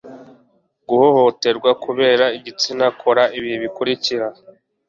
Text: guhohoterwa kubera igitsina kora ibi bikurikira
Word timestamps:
guhohoterwa 0.87 1.71
kubera 1.83 2.25
igitsina 2.37 2.85
kora 2.99 3.23
ibi 3.37 3.51
bikurikira 3.63 4.27